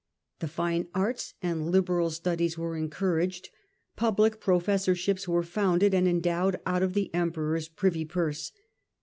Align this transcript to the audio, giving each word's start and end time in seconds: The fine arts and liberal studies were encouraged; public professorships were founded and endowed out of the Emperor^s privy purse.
The 0.39 0.47
fine 0.47 0.87
arts 0.95 1.35
and 1.43 1.69
liberal 1.69 2.09
studies 2.09 2.57
were 2.57 2.75
encouraged; 2.75 3.49
public 3.95 4.39
professorships 4.41 5.27
were 5.27 5.43
founded 5.43 5.93
and 5.93 6.07
endowed 6.07 6.59
out 6.65 6.81
of 6.81 6.93
the 6.95 7.11
Emperor^s 7.13 7.69
privy 7.75 8.05
purse. 8.05 8.51